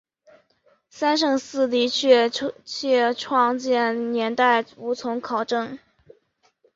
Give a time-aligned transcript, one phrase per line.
[0.89, 2.27] 三圣寺的确
[2.65, 5.77] 切创建年代无从考证。